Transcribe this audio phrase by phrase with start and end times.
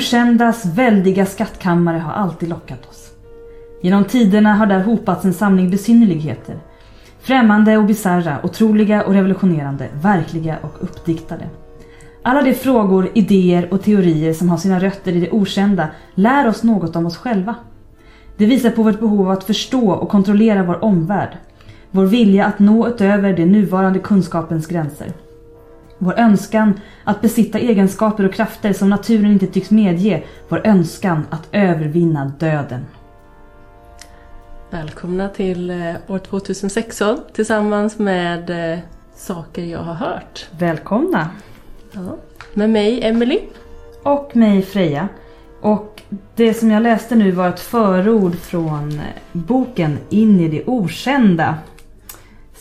[0.00, 3.10] Okändas väldiga skattkammare har alltid lockat oss.
[3.82, 6.56] Genom tiderna har där hopats en samling besynnerligheter.
[7.20, 11.44] Främmande och bisarra, otroliga och revolutionerande, verkliga och uppdiktade.
[12.22, 16.62] Alla de frågor, idéer och teorier som har sina rötter i det okända lär oss
[16.62, 17.54] något om oss själva.
[18.36, 21.36] Det visar på vårt behov av att förstå och kontrollera vår omvärld.
[21.90, 25.12] Vår vilja att nå utöver den nuvarande kunskapens gränser.
[26.02, 30.22] Vår önskan att besitta egenskaper och krafter som naturen inte tycks medge.
[30.48, 32.86] Vår önskan att övervinna döden.
[34.70, 38.78] Välkomna till eh, år 2016 tillsammans med eh,
[39.14, 40.46] Saker jag har hört.
[40.58, 41.30] Välkomna!
[41.92, 42.16] Ja.
[42.54, 43.40] Med mig, Emily.
[44.02, 45.08] Och mig, Freja.
[45.60, 46.02] Och
[46.34, 51.54] det som jag läste nu var ett förord från eh, boken In i det okända.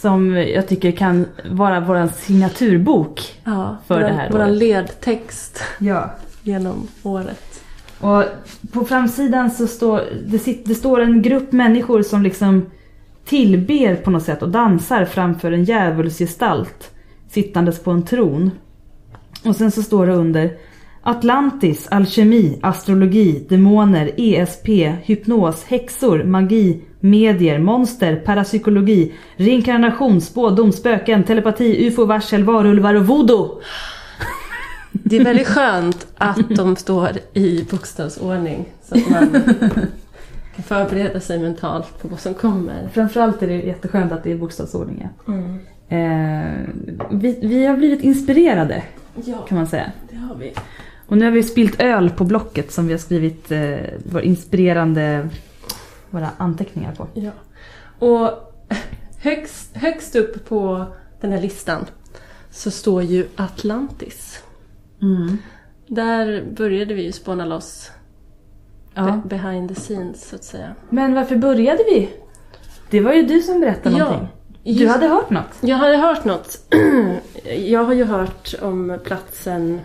[0.01, 3.21] Som jag tycker kan vara vår signaturbok.
[3.43, 4.59] Ja, För våran, det här våran året.
[4.59, 6.11] ledtext Ja.
[6.43, 7.61] genom året.
[7.99, 8.23] Och
[8.71, 12.65] på framsidan så står det, sit, det står en grupp människor som liksom
[13.25, 16.91] tillber på något sätt och dansar framför en djävulsgestalt
[17.29, 18.51] sittandes på en tron.
[19.45, 20.57] Och sen så står det under
[21.01, 24.67] Atlantis, alkemi, astrologi, demoner, ESP,
[25.03, 33.61] hypnos, häxor, magi, medier, monster, parapsykologi, reinkarnation, spådom, spöken, telepati, ufo, varsel, varulvar och voodoo.
[34.91, 38.65] Det är väldigt skönt att de står i bokstavsordning.
[38.83, 39.29] Så att man
[40.55, 42.89] kan förbereda sig mentalt på vad som kommer.
[42.93, 45.07] Framförallt är det jätteskönt att det är bokstavsordning.
[45.25, 45.33] ja.
[45.97, 46.53] Eh,
[47.11, 48.83] vi, vi har blivit inspirerade
[49.25, 49.91] Ja, kan man säga.
[50.11, 50.53] det har vi.
[51.07, 53.75] Och nu har vi spilt öl på blocket som vi har skrivit eh,
[54.11, 55.29] våra inspirerande
[56.09, 57.07] våra anteckningar på.
[57.13, 57.31] Ja.
[57.99, 58.53] Och
[59.17, 60.85] högst, högst upp på
[61.21, 61.85] den här listan
[62.51, 64.43] så står ju Atlantis.
[65.87, 67.91] Där började vi ju spåna loss
[68.93, 69.03] Ja.
[69.23, 70.75] be- behind the scenes så att säga.
[70.89, 72.09] Men varför började vi?
[72.89, 74.27] Det var ju du som berättade Ja, någonting.
[74.63, 75.57] Du hade hört något?
[75.61, 76.73] Jag hade hört något.
[77.57, 79.79] Jag har ju hört om platsen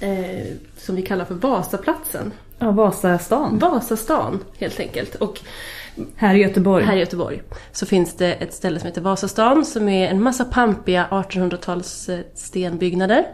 [0.00, 0.46] eh,
[0.76, 2.32] som vi kallar för Vasaplatsen.
[2.58, 3.58] Ja, Vasastan.
[3.58, 5.14] Vasastan helt enkelt.
[5.14, 5.40] Och
[6.16, 6.84] Här i Göteborg.
[6.84, 7.42] här i Göteborg
[7.72, 12.20] så finns det ett ställe som heter Vasastan som är en massa pampiga 1800-tals eh,
[12.34, 13.26] stenbyggnader.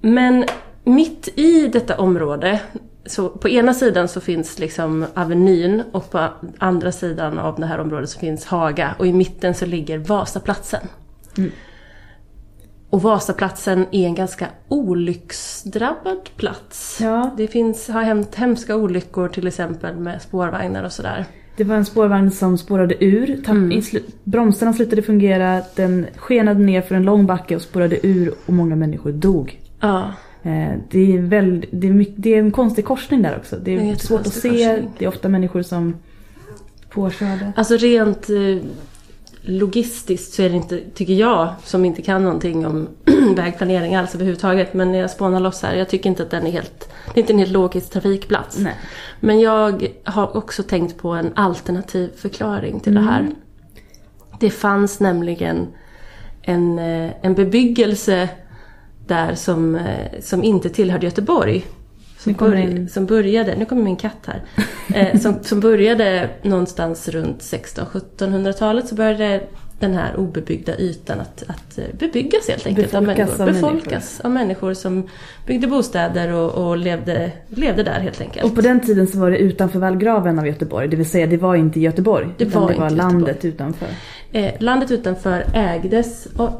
[0.00, 0.44] Men
[0.84, 2.60] mitt i detta område,
[3.06, 6.28] så på ena sidan så finns liksom Avenyn och på
[6.58, 10.88] andra sidan av det här området så finns Haga och i mitten så ligger Vasaplatsen.
[12.90, 16.98] Och Vasaplatsen är en ganska olycksdrabbad plats.
[17.02, 17.30] Ja.
[17.36, 21.24] Det finns, har hänt hemska olyckor till exempel med spårvagnar och sådär.
[21.56, 23.36] Det var en spårvagn som spårade ur.
[23.44, 23.82] Tapp, Mm.
[24.24, 25.62] bromsarna slutade fungera.
[25.74, 29.60] Den skenade ner för en lång backe och spårade ur och många människor dog.
[29.80, 30.12] Ja.
[30.42, 33.56] Eh, det, är väl, det, är mycket, det är en konstig korsning där också.
[33.56, 34.48] Det är, Det är en svårt att se.
[34.48, 34.90] korsning.
[34.98, 35.94] Det är ofta människor som
[36.90, 37.52] påkörde.
[37.56, 38.36] Alltså rent eh,
[39.48, 42.88] logistiskt så är det inte, tycker jag, som inte kan någonting om
[43.36, 46.50] vägplanering alls överhuvudtaget, men när jag spånar loss här, jag tycker inte att den är
[46.50, 48.58] helt, det är inte en helt logisk trafikplats.
[48.58, 48.74] Nej.
[49.20, 53.30] Men jag har också tänkt på en alternativ förklaring till det här.
[54.40, 55.66] Det fanns nämligen
[56.42, 58.28] en, eh, en bebyggelse
[59.06, 61.64] där som, eh, som inte tillhörde Göteborg.
[62.18, 64.42] Som, börj- som började, nu kommer min katt här.
[64.94, 69.40] Eh, som, som började någonstans runt 1600-1700-talet så började
[69.80, 73.46] den här obebyggda ytan att, att eh, bebyggas helt enkelt Befolkas av av människor.
[73.46, 73.72] människor.
[73.74, 75.08] Befolkas av människor som
[75.46, 78.44] byggde bostäder och, och levde, levde där helt enkelt.
[78.46, 80.88] Och på den tiden så var det utanför vallgraven av Göteborg.
[80.88, 82.28] Det vill säga det var inte Göteborg.
[82.38, 83.88] Det utan var det var landet utanför.
[84.32, 86.26] Eh, landet utanför ägdes...
[86.36, 86.50] Och,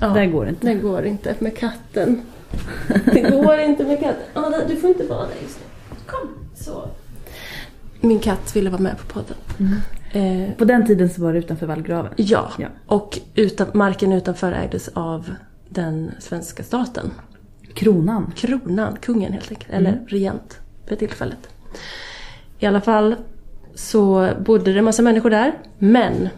[0.00, 0.66] ja, Där går det inte.
[0.66, 2.22] Det går inte med katten.
[3.04, 4.42] Det går inte med katten.
[4.52, 5.96] Där- du får inte vara där just nu.
[6.06, 6.28] Kom!
[6.54, 6.88] Så.
[8.00, 9.36] Min katt ville vara med på podden.
[10.12, 12.12] Eh, På den tiden så var det utanför vallgraven.
[12.16, 12.52] ja.
[12.58, 12.68] Ja.
[12.86, 15.30] och utan, marken utanför ägdes av
[15.68, 17.10] den svenska staten.
[17.74, 18.32] Kronan.
[18.36, 19.72] Kronan, kungen helt enkelt.
[19.72, 21.48] Eller regent för tillfället.
[22.58, 23.14] I alla fall
[23.74, 25.52] så bodde det en massa människor där.
[25.78, 26.28] Men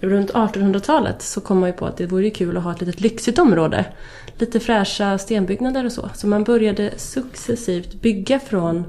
[0.00, 3.00] runt 1800-talet så kom man ju på att det vore kul att ha ett litet
[3.00, 3.84] lyxigt område.
[4.38, 6.10] Lite fräscha stenbyggnader och så.
[6.14, 8.84] Så man började successivt bygga från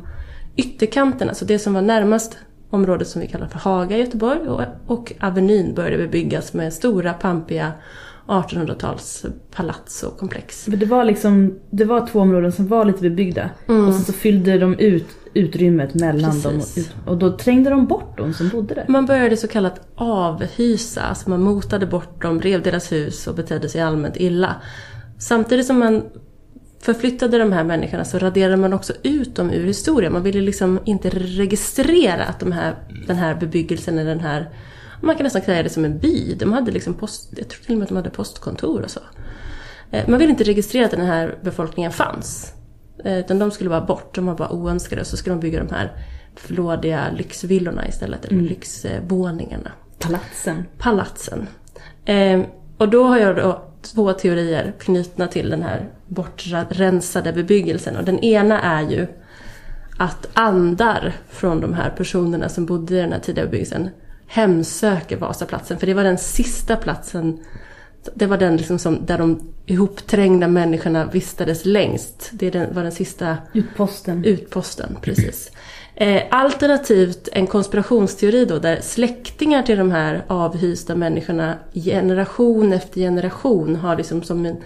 [0.55, 1.33] ytterkanterna.
[1.33, 2.37] Så det som var närmast
[2.69, 4.39] området som vi kallar för Haga i Göteborg
[4.87, 7.71] och, Avenyn började bebyggas med stora pampiga
[8.27, 9.25] 1800-tals
[9.55, 10.63] palats och komplex.
[10.63, 13.49] För det var liksom, det var två områden som var lite bebyggda.
[13.65, 16.53] Och sen så fyllde de ut utrymmet mellan dem.
[16.55, 16.87] Och, Precis.
[16.87, 18.85] ut, och då trängde de bort de som bodde där.
[18.87, 23.69] Man började så kallat avhysa, alltså man motade bort dem, rev deras hus och betedde
[23.69, 24.55] sig allmänt illa.
[25.19, 26.03] Samtidigt som man
[26.81, 30.13] förflyttade de här människorna så raderade man också ut dem ur historien.
[30.13, 32.75] Man ville liksom inte registrera att de här,
[33.07, 34.49] den här bebyggelsen eller den här
[35.01, 36.35] man kan nästan säga det som en by.
[36.39, 38.99] De hade liksom post, jag tror till och med att de hade postkontor och så.
[39.91, 42.53] Eh, man ville inte registrera att den här befolkningen fanns.
[43.03, 45.05] Eh, utan de skulle vara bort, de var bara oönskade.
[45.05, 45.91] Så skulle de bygga de här
[46.35, 48.45] flådiga lyxvillorna istället, eller mm.
[48.45, 49.71] lyxvåningarna.
[49.99, 50.65] Palatsen.
[50.77, 51.47] Palatsen.
[52.05, 52.41] Eh,
[52.77, 57.97] och då har jag då två teorier knutna till den här bortrensade bebyggelsen.
[57.97, 59.07] Och den ena är ju
[59.97, 63.89] att andar från de här personerna som bodde i den här tidiga bebyggelsen
[64.27, 65.77] hemsöker Vasaplatsen.
[65.77, 67.39] För det var den sista platsen,
[68.13, 72.29] det var den liksom som, där de ihopträngda människorna vistades längst.
[72.33, 74.25] Det var den sista utposten.
[74.25, 75.51] Utposten, precis.
[75.95, 83.75] Eh, alternativt en konspirationsteori då där släktingar till de här avhysta människorna generation efter generation
[83.75, 84.57] har liksom som en,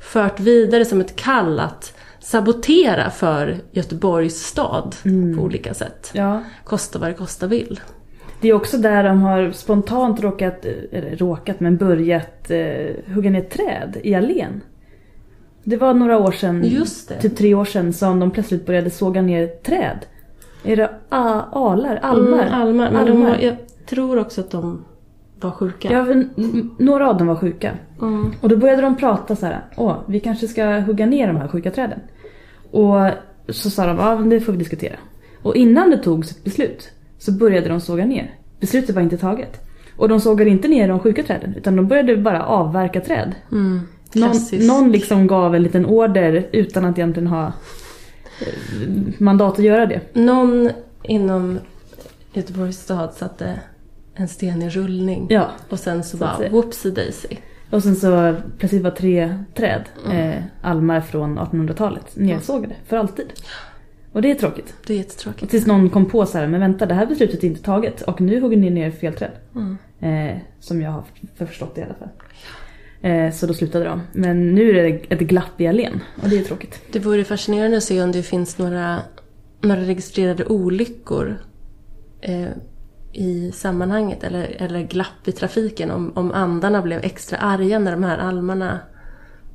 [0.00, 5.36] fört vidare som ett kall att sabotera för Göteborgs stad mm.
[5.36, 6.10] på olika sätt.
[6.12, 6.42] Ja.
[6.64, 7.80] Kosta vad det kosta vill.
[8.42, 13.40] Det är också där de har spontant råkat, eller råkat, men börjat eh, hugga ner
[13.40, 14.60] träd i allén.
[15.64, 16.86] Det var några år sedan,
[17.20, 20.06] typ tre år sedan, som de plötsligt började såga ner träd.
[20.64, 21.96] Är det alar?
[21.96, 22.46] Almar?
[22.46, 22.90] Mm, almar.
[22.90, 23.30] Men almar.
[23.30, 23.56] Var, jag
[23.86, 24.84] tror också att de
[25.40, 25.92] var sjuka.
[25.92, 26.06] Ja,
[26.78, 27.72] några av dem var sjuka.
[28.00, 28.32] Mm.
[28.40, 29.60] Och då började de prata så här.
[29.76, 32.00] Åh, vi kanske ska hugga ner de här sjuka träden.
[32.70, 33.10] Och
[33.48, 34.96] så sa de, ja det får vi diskutera.
[35.42, 36.90] Och innan det togs ett beslut
[37.22, 38.34] så började de såga ner.
[38.60, 39.60] Beslutet var inte taget.
[39.96, 43.34] Och de sågade inte ner de sjuka träden utan de började bara avverka träd.
[43.52, 43.80] Mm.
[44.14, 44.36] Någon,
[44.66, 47.46] någon liksom gav en liten order utan att egentligen ha
[48.40, 48.88] eh,
[49.18, 50.00] mandat att göra det.
[50.12, 50.70] Någon
[51.02, 51.58] inom
[52.32, 53.60] Göteborgs stad satte
[54.14, 55.26] en sten i rullning.
[55.30, 57.36] Ja, och sen så, så bara whoopsie daisy.
[57.70, 60.18] Och sen så plötsligt var tre träd, mm.
[60.18, 63.26] eh, almar från 1800-talet, nersågade för alltid.
[64.12, 64.74] Och det är tråkigt.
[64.86, 65.50] Det är jättetråkigt.
[65.50, 68.20] tills någon kom på så här, men vänta det här beslutet är inte taget och
[68.20, 69.32] nu hugger ni ner fel träd.
[69.54, 69.76] Mm.
[70.00, 71.04] Eh, som jag har
[71.46, 72.08] förstått det i alla fall.
[73.02, 74.00] Eh, så då slutade de.
[74.12, 76.82] Men nu är det ett glapp i allén och det är tråkigt.
[76.92, 78.98] Det vore fascinerande att se om det finns några,
[79.60, 81.38] några registrerade olyckor
[82.20, 82.48] eh,
[83.12, 85.90] i sammanhanget eller, eller glapp i trafiken.
[85.90, 88.78] Om, om andarna blev extra arga när de här almarna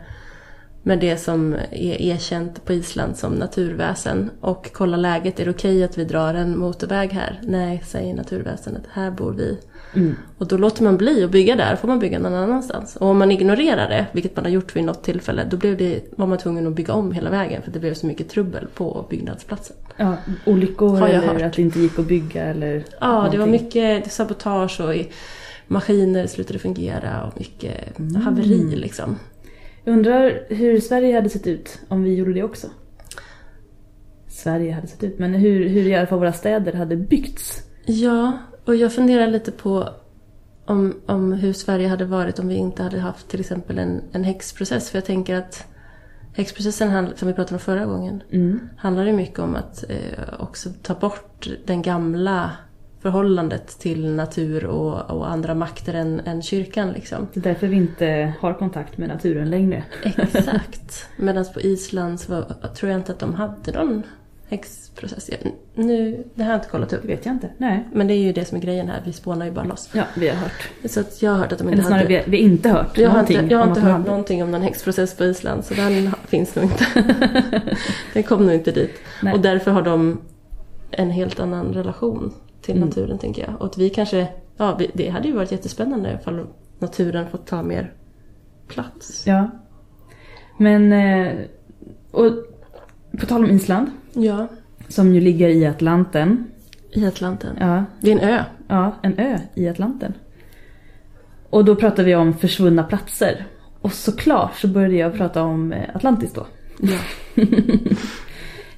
[0.86, 5.40] med det som är erkänt på Island som naturväsen och kolla läget.
[5.40, 7.40] Är det okej okay att vi drar en motorväg här?
[7.42, 8.82] Nej, säger naturväsendet.
[8.92, 9.58] Här bor vi.
[9.94, 10.16] Mm.
[10.38, 12.96] Och då låter man bli att bygga där, får man bygga någon annanstans.
[12.96, 16.00] Och om man ignorerar det, vilket man har gjort vid något tillfälle, då blev det,
[16.16, 19.06] var man tvungen att bygga om hela vägen för det blev så mycket trubbel på
[19.10, 19.76] byggnadsplatsen.
[19.96, 21.42] Ja, olyckor eller hört.
[21.42, 23.32] att det inte gick att bygga eller Ja, någonting.
[23.32, 24.94] det var mycket sabotage och
[25.66, 28.22] maskiner slutade fungera och mycket mm.
[28.22, 29.16] haveri liksom.
[29.86, 32.66] Undrar hur Sverige hade sett ut om vi gjorde det också.
[34.28, 37.62] Sverige hade sett ut, men hur, hur i alla fall våra städer hade byggts.
[37.84, 39.88] Ja, och jag funderar lite på
[40.64, 44.24] om, om hur Sverige hade varit om vi inte hade haft till exempel en, en
[44.24, 44.90] häxprocess.
[44.90, 45.66] För jag tänker att
[46.32, 48.60] häxprocessen, som vi pratade om förra gången, mm.
[48.76, 52.52] handlar ju mycket om att eh, också ta bort den gamla
[53.00, 56.92] förhållandet till natur och, och andra makter än, än kyrkan.
[56.92, 57.28] Liksom.
[57.32, 59.84] Det är därför vi inte har kontakt med naturen längre.
[60.02, 61.08] Exakt.
[61.16, 64.02] Medan på Island så var, tror jag inte att de hade någon
[64.48, 65.30] häxprocess.
[65.74, 67.02] Nu, det har jag inte kollat upp.
[67.02, 67.48] Det vet jag inte.
[67.58, 67.88] Nej.
[67.92, 69.90] Men det är ju det som är grejen här, vi spånar ju bara loss.
[69.92, 70.70] Ja, vi har hört.
[70.84, 72.30] Så att jag har hört att de inte Eller snarare, hade...
[72.30, 73.36] vi har inte hört jag någonting.
[73.36, 74.04] Har inte, jag har inte hört hade...
[74.04, 76.86] någonting om någon häxprocess på Island, så den finns nog inte.
[78.12, 78.94] den kom nog inte dit.
[79.22, 79.34] Nej.
[79.34, 80.20] Och därför har de
[80.90, 82.32] en helt annan relation
[82.66, 82.88] till mm.
[82.88, 83.60] naturen tänker jag.
[83.60, 86.46] Och att vi kanske, ja det hade ju varit jättespännande ifall
[86.78, 87.92] naturen fått ta mer
[88.68, 89.26] plats.
[89.26, 89.50] Ja.
[90.58, 91.34] Men, eh,
[92.10, 92.32] och
[93.20, 93.90] på tal om Island.
[94.12, 94.48] Ja.
[94.88, 96.50] Som ju ligger i Atlanten.
[96.90, 97.56] I Atlanten?
[97.60, 97.84] Ja.
[98.00, 98.44] Det är en ö.
[98.68, 100.12] Ja, en ö i Atlanten.
[101.50, 103.46] Och då pratar vi om försvunna platser.
[103.80, 106.46] Och såklart så började jag prata om eh, Atlantis då.
[106.80, 106.98] Ja.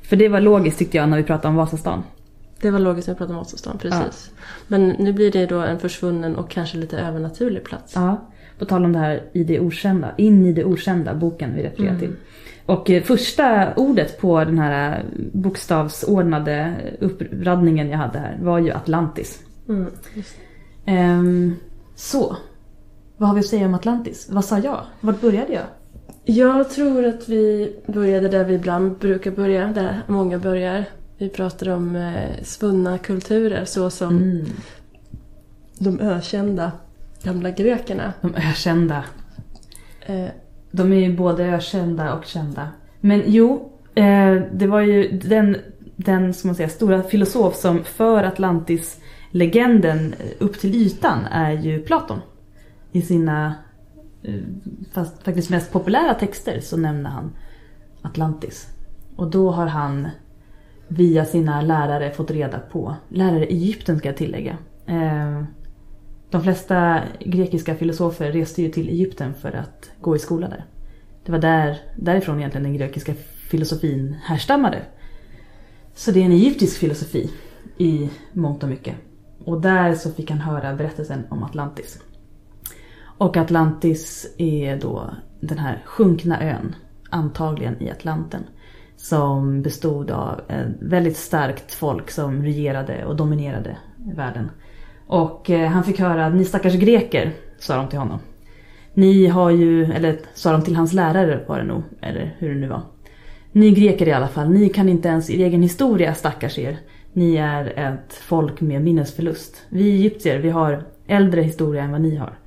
[0.03, 2.03] För det var logiskt tyckte jag när vi pratade om Vasastan.
[2.61, 4.31] Det var logiskt när vi pratade om Vasastan, precis.
[4.69, 7.93] Men nu blir det då en försvunnen och kanske lite övernaturlig plats.
[7.95, 11.63] Ja, på tal om det här i det okända, in i det okända, boken vi
[11.63, 12.01] refererar Mm.
[12.01, 12.13] till.
[12.67, 18.71] Och eh, första ordet på den här eh, bokstavsordnade uppradningen jag hade här var ju
[18.71, 19.43] Atlantis.
[19.69, 20.37] Mm, just.
[20.87, 21.55] Ehm,
[21.97, 22.37] så,
[23.17, 24.29] vad har vi att säga om Atlantis?
[24.31, 24.81] Vad sa jag?
[25.01, 25.65] Vart började jag?
[26.25, 30.85] Jag tror att vi började där vi ibland brukar börja, där många börjar.
[31.19, 34.45] Vi pratade om eh, svunna kulturer så som Mm.
[35.79, 36.73] de ökända
[37.23, 38.13] gamla grekerna.
[38.21, 39.05] De ökända.
[40.01, 40.27] Eh,
[40.71, 42.69] De är ju både ökända och kända.
[43.01, 45.57] Men jo, eh, det var ju den,
[45.97, 52.19] den ska man säga, stora filosof som för Atlantis-legenden upp till ytan är ju Platon.
[52.93, 53.55] I sina
[54.23, 54.35] eh,
[54.93, 57.31] fast faktiskt mest populära texter så nämner han
[58.03, 58.69] Atlantis.
[59.17, 60.09] Och då har han
[60.89, 64.59] via sina lärare fått reda på, lärare i Egypten ska jag tillägga.
[64.87, 65.43] Eh,
[66.31, 70.65] de flesta grekiska filosofer reste ju till Egypten för att gå i skola där.
[71.25, 73.15] Det var där, därifrån egentligen den grekiska
[73.51, 74.83] filosofin härstammade.
[75.95, 77.31] Så det är en egyptisk filosofi
[77.79, 78.95] i mångt och mycket.
[79.45, 81.99] Och där så fick han höra berättelsen om Atlantis.
[83.19, 86.75] Och Atlantis är då den här sjunkna ön,
[87.11, 88.43] antagligen i Atlanten.
[88.99, 93.77] Som bestod av ett väldigt starkt folk som regerade och dominerade
[94.15, 94.51] världen.
[95.07, 98.19] Och eh, han fick höra, ni stackars greker, sa de till honom.
[98.95, 102.61] Ni har ju, eller sa de till hans lärare var det nog, eller hur det
[102.61, 102.83] nu var.
[103.53, 106.79] Ni greker i alla fall, ni kan inte ens er egen historia stackars er.
[107.13, 109.67] Ni är ett folk med minnesförlust.
[109.69, 112.39] Vi egyptier, vi har äldre historia än vad ni har.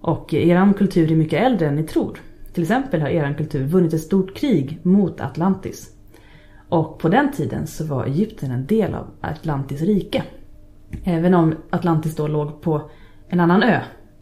[0.00, 2.18] Och er kultur är mycket äldre än ni tror.
[2.52, 5.90] Till exempel har eran kultur vunnit ett stort krig mot Atlantis.
[6.68, 10.22] Och på den tiden så var Egypten en del av Atlantis rike.
[11.04, 12.90] Även om Atlantis då låg på
[13.28, 13.80] en annan ö.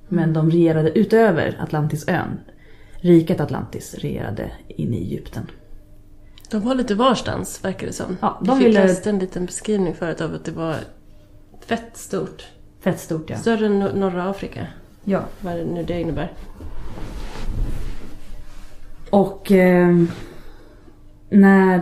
[0.09, 2.41] Men de regerade utöver Atlantisön.
[3.01, 5.47] Riket Atlantis regerade inne i Egypten.
[6.51, 8.17] de var lite varstans, verkar det som.
[8.21, 10.75] Ja, de Vi fick ville- läste en liten beskrivning förut av att det var
[11.67, 12.47] fett stort.
[12.81, 13.37] Fett stort ja.
[13.37, 14.67] Större än no- norra Afrika,
[15.05, 15.21] ja.
[15.41, 16.33] vad nu det innebär.
[19.11, 19.97] Och eh,
[21.31, 21.79] när...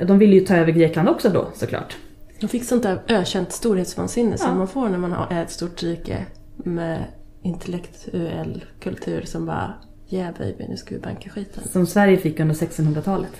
[0.00, 1.96] Eh, de ville ju ta över Grekland också då såklart.
[2.40, 4.36] De fick sånt där ökänt storhetsvansinne Ja.
[4.36, 6.26] som man får när man har ett stort rike
[6.56, 7.04] med
[7.42, 9.74] intellektuell kultur som bara
[10.10, 11.62] Yeah baby, nu ska vi banka skiten.
[11.68, 13.30] Som Sverige fick under 1600-talet.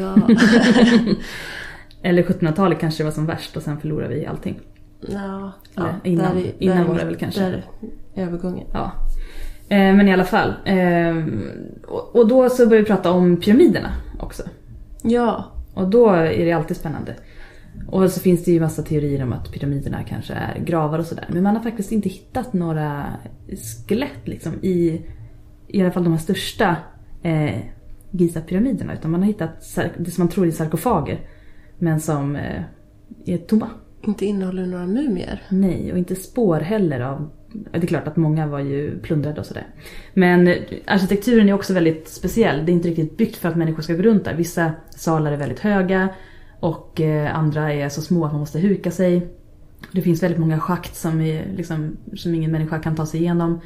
[0.00, 0.16] Ja.
[2.02, 4.60] Eller 1700-talet kanske det var som värst och sen förlorade vi allting.
[5.00, 7.40] ja, Eller ja innan- där är- innan där är var det väl kanske.
[7.40, 7.64] Där
[8.14, 8.66] är övergången.
[8.72, 8.92] Ja.
[9.68, 10.54] Eh, men i alla fall.
[10.64, 11.16] Eh,
[12.12, 14.42] och, då så började vi prata om pyramiderna också.
[15.02, 15.44] Ja,
[15.74, 17.14] Och då är det alltid spännande.
[17.88, 21.26] Och så finns det ju massa teorier om att pyramiderna kanske är gravar och sådär.
[21.28, 23.06] Men man har faktiskt inte hittat några
[23.88, 25.02] skelett liksom i,
[25.68, 26.76] i alla fall de här största
[27.22, 27.60] eh,
[28.10, 28.94] Giza-pyramiderna.
[28.94, 31.20] Utan man har hittat det som man tror är sarkofager.
[31.78, 32.62] Men som eh,
[33.24, 33.68] är tomma.
[34.06, 35.42] inte innehåller några mumier.
[35.48, 37.30] Nej, och inte spår heller av...
[37.72, 39.66] Det är klart att många var ju plundrade och sådär.
[40.14, 40.54] Men
[40.86, 42.66] arkitekturen är också väldigt speciell.
[42.66, 44.34] Det är inte riktigt byggt för att människor ska gå runt där.
[44.34, 46.08] Vissa salar är väldigt höga
[46.60, 49.28] och eh, andra är så små att man måste huka sig.
[49.92, 53.60] Det finns väldigt många schakt som, är, liksom, som ingen människa kan ta sig igenom.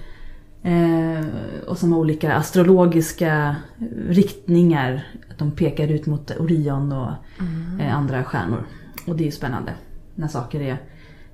[0.63, 1.27] Eh,
[1.67, 3.57] och som har olika astrologiska
[4.09, 5.07] riktningar.
[5.31, 7.11] Att de pekar ut mot Orion och
[7.81, 8.67] eh, andra stjärnor.
[9.07, 9.73] Och det är ju spännande
[10.15, 10.79] när saker är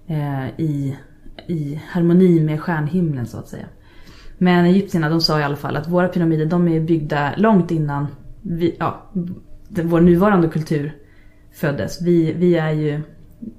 [0.06, 0.96] eh, i,
[1.48, 3.66] i harmoni med stjärnhimlen så att säga.
[4.38, 8.06] Men egyptierna de sa i alla fall att våra pyramider de är byggda långt innan
[8.42, 9.10] vi, ja,
[9.68, 10.96] vår nuvarande kultur
[11.52, 12.02] föddes.
[12.02, 12.94] Vi, vi är ju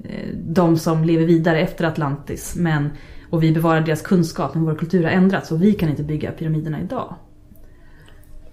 [0.03, 2.56] eh, de som lever vidare efter Atlantis.
[2.56, 2.89] Men,
[3.29, 6.32] och vi bevarar deras kunskap men vår kultur har ändrats och vi kan inte bygga
[6.32, 7.15] pyramiderna idag.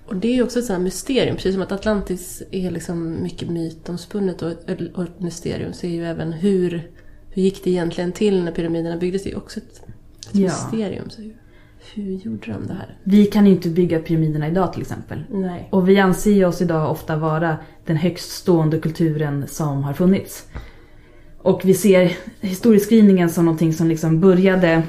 [0.06, 1.36] Och det är ju också ett sånt mysterium.
[1.36, 4.52] Precis som att Atlantis är liksom mycket mytomspunnet och
[4.94, 6.90] och ett mysterium så är ju även hur,
[7.34, 9.22] hur gick det egentligen till när pyramiderna byggdes?
[9.24, 10.40] Det är också ett, ett Ja.
[10.42, 11.10] mysterium.
[11.10, 11.34] Så hur,
[11.94, 12.98] hur gjorde de det här?
[13.04, 15.24] Vi kan ju inte bygga pyramiderna idag till exempel.
[15.30, 15.68] Nej.
[15.72, 20.46] Och vi anser oss idag ofta vara den högst stående kulturen som har funnits.
[21.38, 24.82] Och vi ser historieskrivningen som någonting som liksom började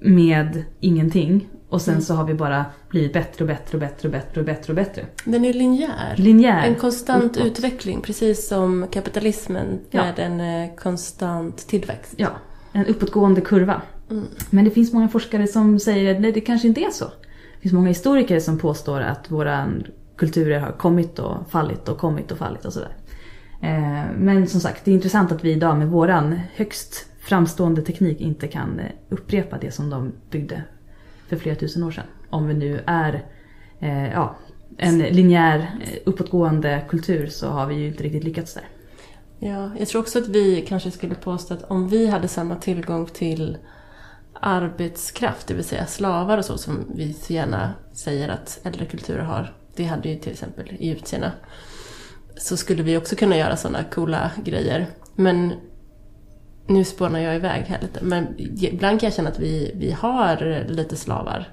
[0.00, 1.48] med ingenting.
[1.70, 4.46] Och sen så har vi bara blivit bättre och bättre och bättre och bättre och
[4.46, 5.06] bättre och bättre.
[5.24, 6.14] Den är linjär.
[6.16, 6.66] Linjär.
[6.66, 7.46] En konstant uppåt.
[7.46, 10.02] utveckling, precis som kapitalismen Ja.
[10.02, 12.14] med en eh, konstant tillväxt.
[12.16, 12.28] Ja,
[12.72, 13.82] en uppåtgående kurva.
[14.10, 14.24] Mm.
[14.50, 17.04] Men det finns många forskare som säger att nej, det kanske inte är så.
[17.04, 19.68] Det finns många historiker som påstår att våra
[20.16, 22.96] kulturer har kommit och fallit och kommit och fallit och sådär.
[23.62, 28.20] Eh, men som sagt, det är intressant att vi idag med våran högst framstående teknik
[28.20, 30.62] inte kan eh, upprepa det som de byggde
[31.30, 32.04] för flera tusen år sedan.
[32.30, 33.24] Om vi nu är
[33.80, 34.36] eh, ja,
[34.78, 38.68] en linjär eh, uppåtgående kultur så har vi ju inte riktigt lyckats där.
[39.38, 43.06] Ja, jag tror också att vi kanske skulle påstå att om vi hade samma tillgång
[43.06, 43.58] till
[44.40, 49.22] arbetskraft, det vill säga slavar och så som vi så gärna säger att äldre kulturer
[49.22, 49.54] har.
[49.76, 51.32] Det hade ju till exempel egyptierna.
[52.36, 54.86] Så skulle vi också kunna göra sådana coola grejer.
[55.14, 55.52] Men
[56.70, 58.04] nu spånar jag iväg här lite.
[58.04, 61.48] Men ibland kan jag känna att vi, vi har lite slavar.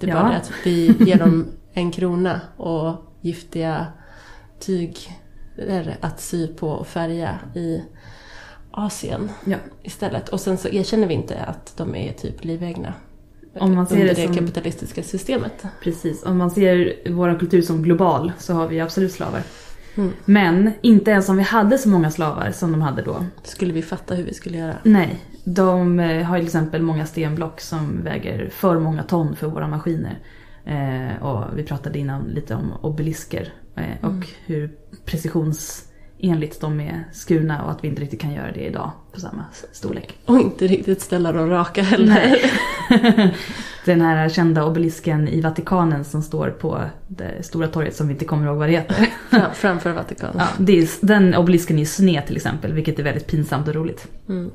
[0.00, 0.16] Det är Ja.
[0.22, 3.86] bara det att vi ger dem en krona och giftiga
[4.60, 4.96] tyg
[6.00, 7.82] att sy på och färga i
[8.70, 9.56] Asien Ja.
[9.82, 10.28] istället.
[10.28, 12.94] Och sen så erkänner vi inte att de är typ livegna.
[13.60, 15.64] Om man ser under det det som- kapitalistiska systemet.
[15.82, 19.42] Precis, om man ser vår kultur som global så har vi absolut slavar.
[19.98, 20.12] Mm.
[20.24, 23.24] Men inte ens om vi hade så många slavar som de hade då.
[23.42, 24.74] Skulle vi fatta hur vi skulle göra?
[24.82, 29.68] Nej, de eh, har till exempel många stenblock som väger för många ton för våra
[29.68, 30.18] maskiner.
[30.64, 34.70] Eh, och vi pratade innan lite om obelisker eh, och hur
[36.18, 39.44] precisionsenligt de är skurna och att vi inte riktigt kan göra det idag på samma
[39.72, 40.14] storlek.
[40.26, 42.36] Och inte riktigt ställa dem raka heller.
[43.84, 48.24] Den här kända obelisken i Vatikanen som står på det stora torget som vi inte
[48.24, 49.06] kommer ihåg vad det heter.
[49.30, 50.36] Fram, framför Vatikanen.
[50.38, 54.06] Ja, det är, den obelisken är sned till exempel, vilket är väldigt pinsamt och roligt.
[54.28, 54.50] Mm.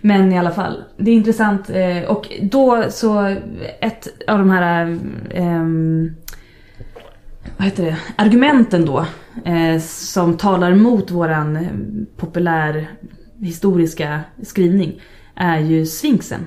[0.00, 1.70] Men i alla fall, det är intressant.
[1.70, 3.36] eh, Och då så,
[3.80, 4.98] ett av de här,
[5.30, 6.14] ehm,
[7.56, 9.06] vad heter det, argumenten då,
[9.44, 11.58] eh, som talar mot våran
[12.16, 12.90] populär
[13.40, 15.00] historiska skrivning,
[15.34, 16.46] är ju sfinxen.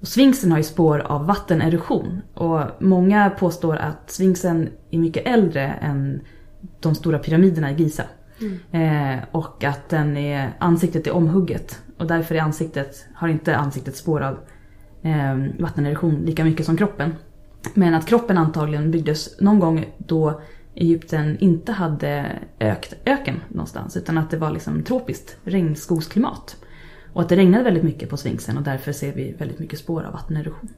[0.00, 2.22] Och sfinxen har ju spår av vattenerosion.
[2.34, 6.20] Och många påstår att sfinxen är mycket äldre än
[6.80, 8.04] de stora pyramiderna i Giza.
[8.72, 11.82] Eh, och att den är, ansiktet är omhugget.
[11.98, 14.38] Och därför är ansiktet, har inte ansiktet spår av
[15.02, 17.14] eh, vattenerosion lika mycket som kroppen.
[17.74, 20.40] Men att kroppen antagligen byggdes någon gång då
[20.74, 23.96] Egypten inte hade ökt öken någonstans.
[23.96, 26.56] Utan att det var liksom tropiskt regnskogsklimat.
[27.12, 30.02] Och att det regnade väldigt mycket på Sfinxen och därför ser vi väldigt mycket spår
[30.02, 30.68] av vattenerosion.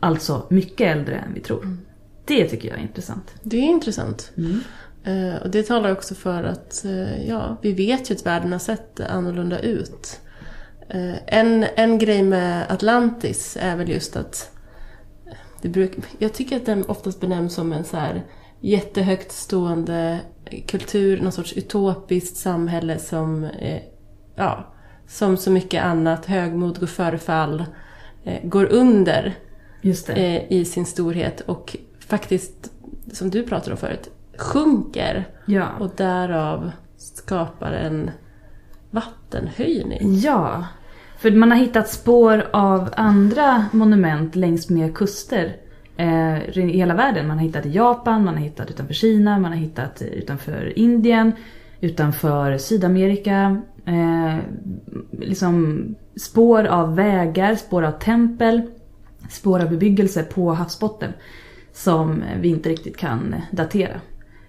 [0.00, 1.76] Alltså mycket äldre än vi tror.
[2.24, 3.34] Det tycker jag är intressant.
[3.42, 4.32] Det är intressant.
[4.36, 4.60] Mm.
[5.04, 8.58] Eh, och det talar också för att eh, ja, vi vet ju att världen har
[8.58, 10.20] sett annorlunda ut.
[10.88, 14.55] Eh, en, en grej med Atlantis är väl just att
[15.66, 18.22] det bruk, jag tycker att den oftast benämns som en så här
[18.60, 20.20] jättehögt stående
[20.66, 23.82] kultur, någon sorts utopiskt samhälle som, eh,
[24.36, 24.74] ja,
[25.06, 27.64] som så mycket annat, högmod går före fall,
[28.24, 29.34] eh, går under
[30.08, 32.70] eh, i sin storhet och faktiskt,
[33.12, 35.66] som du pratade om förut, sjunker Ja.
[35.80, 38.10] och därav skapar en
[38.90, 40.18] vattenhöjning.
[40.18, 40.64] Ja,
[41.26, 45.56] för man har hittat spår av andra monument längs med kuster
[45.96, 47.26] eh, i hela världen.
[47.26, 51.32] Man har hittat i Japan, man har hittat utanför Kina, man har hittat utanför Indien,
[51.80, 53.62] utanför Sydamerika.
[53.86, 54.36] Eh,
[55.18, 55.84] liksom
[56.16, 58.62] spår av vägar, spår av tempel,
[59.30, 61.12] spår av bebyggelse på havsbotten
[61.72, 64.00] som vi inte riktigt kan datera.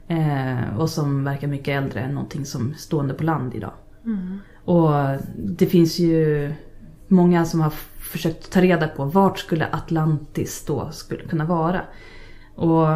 [0.08, 3.74] Eh, och som verkar mycket äldre än någonting som stående på land idag.
[4.66, 4.92] Och
[5.38, 6.52] det finns ju
[7.08, 7.74] många som har
[8.12, 11.82] försökt ta reda på vart skulle Atlantis då skulle kunna vara.
[12.56, 12.88] Och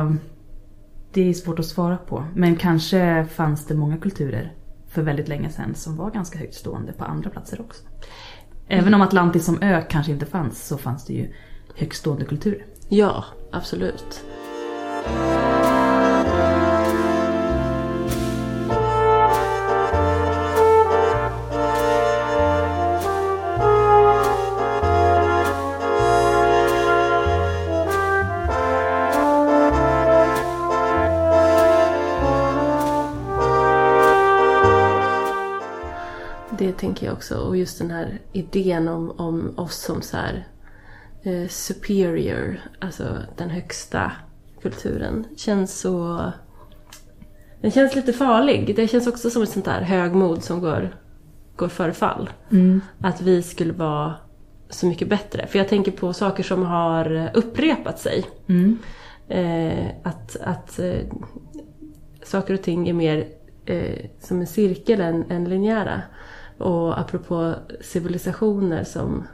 [1.13, 2.25] det är svårt att svara på.
[2.35, 4.53] Men kanske fanns det många kulturer
[4.87, 7.83] för väldigt länge sedan som var ganska högt stående på andra platser också.
[8.67, 11.33] Även om Atlantis som ö kanske inte fanns så fanns det ju
[11.75, 12.65] högtstående kulturer.
[12.89, 14.23] Ja, absolut.
[37.21, 37.37] Också.
[37.37, 40.47] Och just den här idén om, om oss som så här
[41.23, 44.11] eh, superior, alltså den högsta
[44.61, 46.23] kulturen, känns så...
[47.61, 48.75] Den känns lite farlig.
[48.75, 50.95] Det känns också som ett sånt där högmod som går,
[51.55, 52.29] går före fall.
[52.99, 54.15] Att vi skulle vara
[54.69, 55.47] så mycket bättre.
[55.47, 58.25] För jag tänker på saker som har upprepat sig.
[58.49, 58.77] Mm.
[59.27, 61.01] Eh, att att eh,
[62.23, 63.27] saker och ting är mer
[63.65, 66.01] eh, som en cirkel än, än linjära.
[66.61, 69.27] Och apropå civilisationer som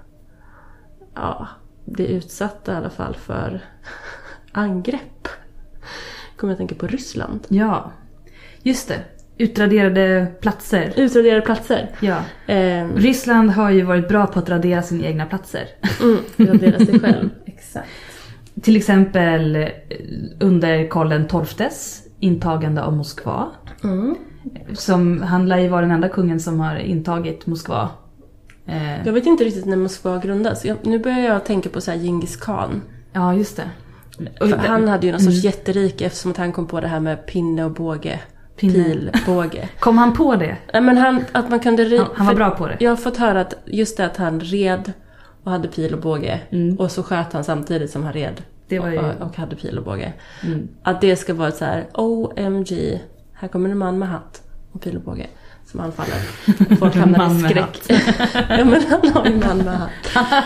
[1.16, 1.48] ja,
[1.86, 3.62] blir utsatta i alla fall för
[4.52, 5.28] angrepp.
[6.38, 7.40] Kommer jag tänka på Ryssland.
[7.48, 7.92] Ja,
[8.63, 9.00] just det.
[9.38, 10.94] utraderade platser.
[10.98, 11.90] Utraderade platser.
[12.00, 12.18] Ja.
[12.54, 15.68] Eh, Ryssland har ju varit bra på att radera sina egna platser.
[16.02, 17.30] mm, uradera sig själv.
[17.46, 17.90] Exakt.
[18.62, 19.68] Till exempel eh,
[20.40, 23.48] under Karl XIIs intagande av Moskva.
[23.84, 24.16] Mm.
[24.74, 27.90] Som, han lär ju vara den enda kungen som har intagit Moskva.
[28.66, 30.66] Eh, Jag vet inte riktigt när Moskva grundas.
[30.66, 32.82] Jag, nu börjar jag tänka på så här Genghis khan.
[33.14, 33.70] ja, just det.
[34.42, 35.34] Och För han hade ju någon Mm.
[35.34, 38.20] sorts jätterike eftersom att han kom på det här med pinne och båge.
[38.60, 38.74] Pinne.
[38.74, 39.70] Pil, båge.
[39.80, 40.58] Kom han på det?
[40.74, 42.78] Nej men han, att man kunde ri- Han, han var bra på det.
[42.80, 44.94] Jag har fått höra att just det att han red
[45.44, 46.40] och hade pil och båge.
[46.78, 48.42] Och så sköt han samtidigt som han red.
[48.70, 48.92] Mm.
[48.94, 50.14] Ju- och, och hade pil och båge.
[50.46, 50.68] Mm.
[50.84, 53.00] Att det ska vara ett så här OMG,
[53.39, 55.28] här kommer en man med hatt och pil och båge.
[55.65, 56.15] Som anfaller.
[56.80, 57.82] Folk hamnar i skräck.
[58.50, 59.89] ja men han har ju man med hatt.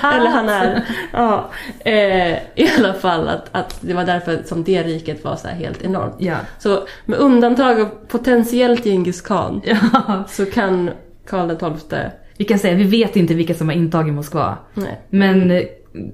[0.04, 1.49] Eller han är, ja.
[1.80, 5.82] Eh, I alla fall att, att det var därför som det riket var så helt
[5.82, 6.15] enormt.
[6.17, 6.36] Ja.
[6.60, 10.23] Så med undantag av potentiellt Genghis khan ja.
[10.30, 10.89] så kan
[11.27, 11.99] Karl XII,
[12.38, 14.58] Vi kan säga, vi vet inte vilka som har intagit Moskva.
[14.73, 15.62] nej, Men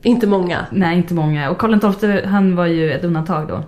[0.04, 0.66] inte många.
[0.72, 1.50] nej, inte många.
[1.50, 3.64] Och Karl XII, han var ju ett undantag då.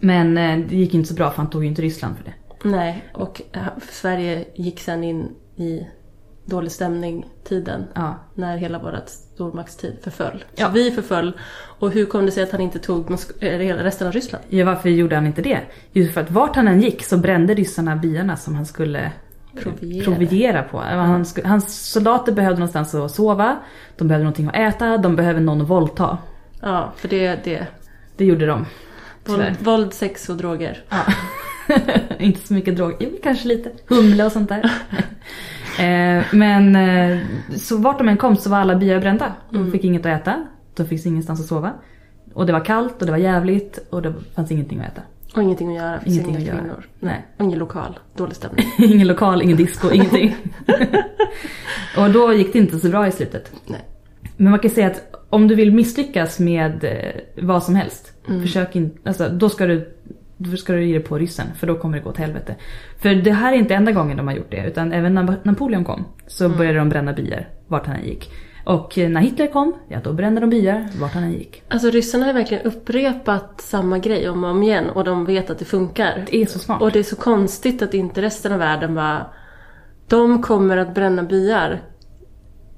[0.00, 2.32] Men eh, det gick inte så bra för han tog ju inte Ryssland för det.
[2.62, 5.86] Nej, och eh, Sverige gick sen in i
[6.44, 7.84] dålig stämning-tiden.
[7.94, 8.14] Ja.
[8.34, 10.44] När hela vårt stormaktstid förföll.
[10.54, 10.66] Ja.
[10.66, 11.32] Så vi förföll.
[11.78, 14.44] Och hur kom det sig att han inte tog eh, hela resten av Ryssland?
[14.48, 15.60] Ja, varför gjorde han inte det?
[15.92, 19.62] Jo, för att vart han än gick så brände ryssarna byarna som han skulle eh,
[19.62, 20.04] Proviera.
[20.04, 20.78] proviera på.
[20.78, 23.56] Han hans soldater behövde någonstans att sova,
[23.96, 26.18] de behövde någonting att äta, de behövde någon att våldta.
[26.62, 27.66] Ja, för det det.
[28.16, 28.66] Det gjorde de.
[29.24, 30.84] Våld, våld sex och droger.
[30.88, 30.96] Ja.
[32.18, 33.70] inte så mycket droger, jo kanske lite.
[33.86, 34.58] Humle och sånt där.
[35.78, 37.18] eh, men eh,
[37.56, 39.32] så vart de än kom så var alla byar brända.
[39.50, 41.72] De fick inget att äta, de fick ingenstans att sova.
[42.34, 45.02] Och det var kallt och det var jävligt och det fanns ingenting att äta.
[45.34, 46.00] Och ingenting att göra.
[46.04, 46.58] Ingenting att göra.
[46.58, 46.84] kvinnor.
[47.00, 47.26] Nej.
[47.36, 47.98] Och ingen lokal.
[48.16, 48.64] Dålig stämning.
[48.78, 50.36] ingen lokal, ingen disco, ingenting.
[51.96, 53.52] och då gick det inte så bra i slutet.
[53.66, 53.80] Nej.
[54.36, 58.76] Men man kan säga att om du vill misslyckas med eh, vad som helst, försök
[58.76, 59.96] inte, alltså då ska du
[60.42, 62.54] då ska du ge dig på ryssen för då kommer det gå åt helvete.
[62.98, 65.84] För det här är inte enda gången de har gjort det utan även när Napoleon
[65.84, 68.30] kom så började de bränna byar vart han gick.
[68.64, 71.62] Och eh, när Hitler kom, ja då brände de byar vart han gick.
[71.68, 75.58] Alltså ryssarna har verkligen upprepat samma grej om och om igen och de vet att
[75.58, 76.24] det funkar.
[76.30, 76.82] Det är så smart.
[76.82, 79.26] Och det är så konstigt att inte resten av världen bara...
[80.08, 81.80] De kommer att bränna byar.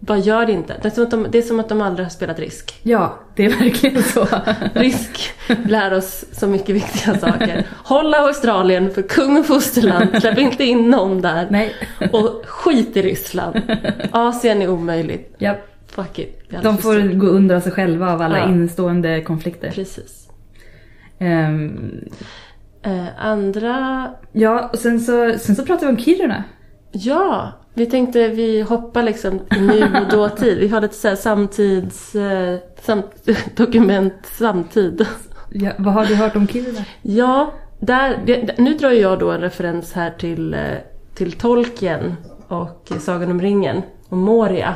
[0.06, 0.76] Bara gör det inte.
[0.82, 2.80] Det är, som att de, det är som att de aldrig har spelat risk.
[2.82, 4.26] Ja, det är verkligen så.
[4.74, 5.30] Risk
[5.66, 7.66] lär oss så mycket viktiga saker.
[7.84, 10.08] Hålla Australien för kung och fosterland.
[10.20, 11.46] Släpp inte in någon där.
[11.50, 11.74] Nej.
[12.12, 13.60] Och skit i Ryssland.
[14.10, 15.34] Asien är omöjligt.
[15.38, 15.56] Ja,
[15.88, 16.42] Fuck it.
[16.62, 17.18] De får stort.
[17.20, 18.48] gå under av sig själva av alla Ja.
[18.48, 19.70] instående konflikter.
[19.70, 20.28] Precis.
[21.18, 22.00] Ehm,
[22.84, 24.08] Eh, andra...
[24.32, 26.44] ja, och sen så, sen så pratar vi om Kiruna.
[26.92, 30.58] Ja, vi tänkte vi hoppar liksom nu och dåtid.
[30.58, 32.14] Vi har lite så här samtids...
[32.14, 35.06] Eh, samt, dokument samtid.
[35.50, 36.84] Ja, vad har du hört om Kiruna?
[37.02, 38.20] Ja, där,
[38.58, 40.60] nu drar jag då en referens här till, eh,
[41.14, 42.16] till Tolkien
[42.48, 44.74] och Sagan om ringen och Moria.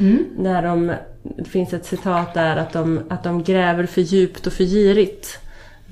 [0.00, 0.24] Mm.
[0.38, 4.52] När de, det finns ett citat där att de, att de gräver för djupt och
[4.52, 5.38] för girigt.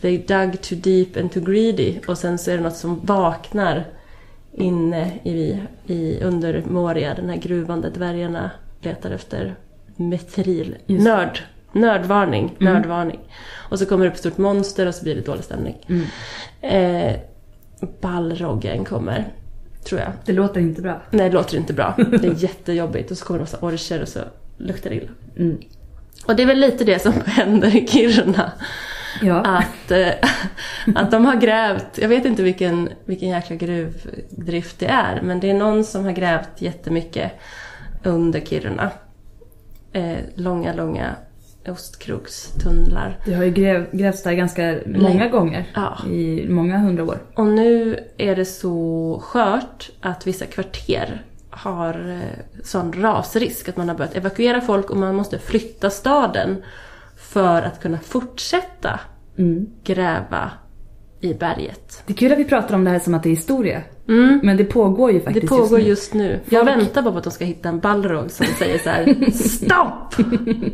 [0.01, 1.99] They dug too deep and too greedy.
[2.07, 3.85] Och sen så är det något som vaknar
[4.57, 7.15] inne i, i, under Moria.
[7.15, 9.55] Den här gruvan där dvärgarna letar efter
[9.97, 10.77] metril.
[10.87, 11.41] Nörd.
[11.73, 12.57] Nördvarning.
[12.59, 13.21] Nördvarning.
[13.71, 15.77] Och så kommer det upp ett stort monster och så blir det dålig stämning.
[15.89, 16.05] Mm.
[16.61, 17.17] Eh,
[18.01, 19.33] Ballroggen kommer.
[19.85, 20.13] Tror jag.
[20.25, 21.03] Det låter inte bra.
[21.11, 21.95] Nej, det låter inte bra.
[22.11, 23.11] Det är jättejobbigt.
[23.11, 24.21] Och så kommer det massa orcher och så
[24.59, 25.11] luktar det illa.
[25.37, 25.59] Mm.
[26.27, 28.53] Och det är väl lite det som händer i Kiruna.
[29.23, 29.41] Ja.
[29.41, 30.13] Att, eh,
[30.95, 35.51] att de har grävt, jag vet inte vilken, vilken jäkla gruvdrift det är, men det
[35.51, 37.33] är någon som har grävt jättemycket
[38.05, 38.91] under Kiruna.
[39.93, 41.15] Eh, långa, långa
[41.69, 43.19] ostkrokstunnlar.
[43.25, 45.65] Det har ju gräv, grävts där ganska många gånger.
[45.75, 45.99] Ja.
[46.11, 47.19] I många hundra år.
[47.35, 53.89] Och nu är det så skört att vissa kvarter har eh, sån rasrisk att man
[53.89, 56.63] har börjat evakuera folk och man måste flytta staden
[57.35, 59.01] för att kunna fortsätta
[59.39, 59.67] Mm.
[59.85, 60.51] gräva
[61.21, 62.03] i berget.
[62.07, 63.83] Det är kul att vi pratar om det här som att det är historia.
[64.09, 64.41] Mm.
[64.43, 66.41] Men det pågår ju Det faktiskt pågår just just nu.
[66.49, 69.31] Jag- Jag väntar bara på att de ska hitta en ballrog som säger så här:
[69.33, 70.19] stopp!
[70.47, 70.73] nu.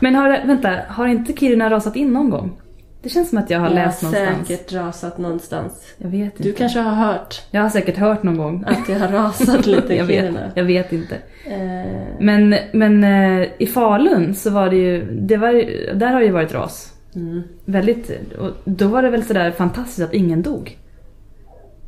[0.00, 2.60] Men har, vänta, har inte Kiruna rasat in någon gång?
[3.02, 4.48] Det känns som att jag har Jag läst har någonstans.
[4.48, 5.94] säkert rasat någonstans.
[5.98, 6.42] Jag vet inte.
[6.42, 8.64] Du kanske har hört Jag har säkert hört någon gång.
[8.66, 11.16] att det har rasat lite jag, vet, jag vet inte.
[11.46, 15.52] Eh, Men, men eh, i Falun så var det ju, det var,
[15.94, 16.94] där har det ju varit ras.
[17.14, 17.42] mm.
[17.64, 20.78] Väldigt, och då var det väl sådär fantastiskt att ingen dog.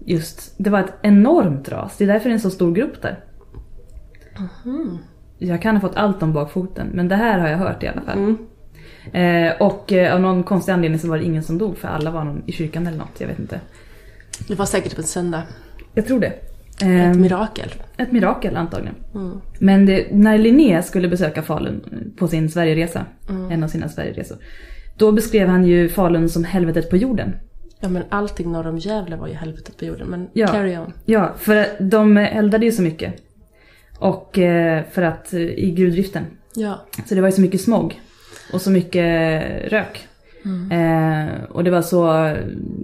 [0.04, 1.96] just, det var ett enormt ras.
[1.98, 3.24] Det är därför det är en så stor grupp där.
[5.38, 8.00] Jag kan ha fått allt om bakfoten men det här har jag hört i alla
[8.00, 8.18] fall.
[8.18, 8.38] Mm.
[9.12, 12.10] Eh, och eh, av någon konstig anledning så var det ingen som dog för alla
[12.10, 13.60] var någon i kyrkan eller något, jag vet inte.
[14.48, 15.42] Det var säkert på en söndag.
[15.94, 16.26] Jag tror det.
[16.26, 17.68] Ett Eh, mirakel.
[17.96, 18.94] ett mirakel antagligen.
[19.14, 19.40] Mm.
[19.58, 21.84] Men det, när Linné skulle besöka Falun
[22.18, 23.04] på sin Sverigeresa,
[23.50, 24.36] en av sina Sverigeresor,
[24.96, 27.34] då beskrev han ju Falun som helvetet på jorden.
[27.80, 30.06] Ja men allting norr om Gävle var ju helvetet på jorden.
[30.08, 30.46] Men Ja.
[30.46, 30.92] carry on.
[31.04, 33.14] Ja, för de eldade ju så mycket.
[33.98, 36.24] Och eh, för att, eh, i gruvdriften.
[36.54, 36.80] Ja.
[37.06, 38.00] Så det var ju så mycket smog.
[38.52, 40.08] Och så mycket rök.
[40.70, 42.06] Eh, och det var, så,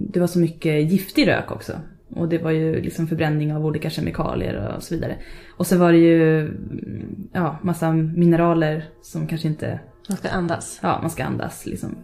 [0.09, 1.73] det var så mycket giftig rök också.
[2.15, 5.15] Och det var ju liksom förbränning av olika kemikalier och så vidare.
[5.57, 9.79] Och så var det ju mm, ja, massa mineraler som kanske inte,
[10.09, 10.79] Man ska andas.
[10.83, 11.95] ja man ska andas liksom.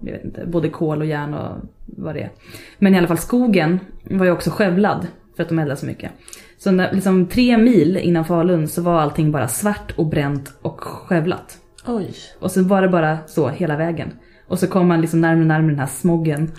[0.00, 2.30] Jag vet inte, både kol och järn och vad det är.
[2.78, 6.12] Men i alla fall skogen var ju också skövlad för att de eldade så mycket.
[6.58, 10.80] Så när, liksom tre mil innan Falun så var allting bara svart och bränt och
[10.80, 11.58] skövlat.
[11.86, 12.14] Oj.
[12.38, 14.12] Och så var det bara så hela vägen.
[14.48, 16.52] Och så kom man liksom närmare och närmare den här smoggen.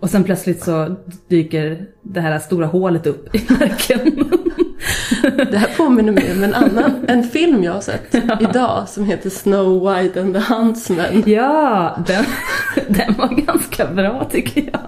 [0.00, 0.96] Och sen plötsligt så
[1.28, 4.28] dyker det här stora hålet upp i marken.
[5.36, 9.30] Det här påminner mig om en annan, en film jag har sett idag som heter
[9.30, 11.22] Snow White and the Huntsman.
[11.26, 12.24] ja, den,
[12.94, 14.80] den var ganska bra tycker jag.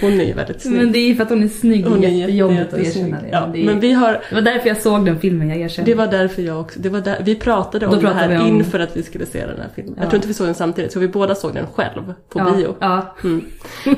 [0.00, 0.76] Hon är ju väldigt snygg.
[0.76, 1.86] Men det är ju för att hon är snygg.
[1.86, 3.28] Hon är jättejobbigt att erkänna det.
[3.32, 5.86] Ja, det, är, men vi har, det var därför jag såg den filmen, jag erkänner.
[5.86, 8.38] det var därför jag också, det var där, vi pratade om det pratade här vi
[8.38, 9.94] om- inför att vi skulle se den här filmen.
[9.96, 10.02] Ja.
[10.02, 12.54] Jag tror inte vi såg den samtidigt, så vi båda såg den själv på ja,
[12.56, 12.74] bio.
[12.80, 13.16] Ja.
[13.24, 13.44] Mm.